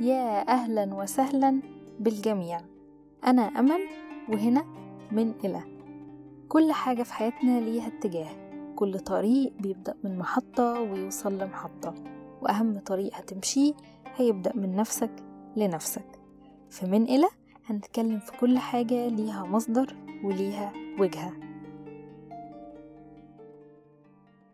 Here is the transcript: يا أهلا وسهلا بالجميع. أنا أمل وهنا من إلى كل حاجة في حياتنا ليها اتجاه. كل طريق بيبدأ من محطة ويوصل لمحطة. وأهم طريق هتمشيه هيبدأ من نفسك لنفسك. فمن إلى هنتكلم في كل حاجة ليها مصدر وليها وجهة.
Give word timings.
يا 0.00 0.48
أهلا 0.48 0.94
وسهلا 0.94 1.60
بالجميع. 2.00 2.60
أنا 3.26 3.42
أمل 3.42 3.80
وهنا 4.28 4.64
من 5.12 5.32
إلى 5.44 5.62
كل 6.48 6.72
حاجة 6.72 7.02
في 7.02 7.14
حياتنا 7.14 7.60
ليها 7.60 7.86
اتجاه. 7.86 8.28
كل 8.76 8.98
طريق 8.98 9.52
بيبدأ 9.60 9.94
من 10.04 10.18
محطة 10.18 10.80
ويوصل 10.80 11.38
لمحطة. 11.38 11.94
وأهم 12.42 12.78
طريق 12.78 13.14
هتمشيه 13.14 13.72
هيبدأ 14.16 14.56
من 14.56 14.76
نفسك 14.76 15.10
لنفسك. 15.56 16.20
فمن 16.70 17.02
إلى 17.02 17.26
هنتكلم 17.66 18.18
في 18.18 18.32
كل 18.40 18.58
حاجة 18.58 19.08
ليها 19.08 19.44
مصدر 19.44 19.96
وليها 20.24 20.72
وجهة. 20.98 21.32